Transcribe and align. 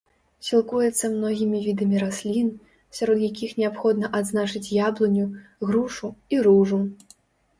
Сілкуецца 0.45 1.09
многімі 1.15 1.57
відамі 1.65 1.97
раслін, 2.03 2.47
сярод 2.99 3.19
якіх 3.29 3.51
неабходна 3.61 4.11
адзначыць 4.19 4.63
яблыню, 4.87 5.25
грушу 5.67 6.07
і 6.37 6.41
ружу. 6.49 6.79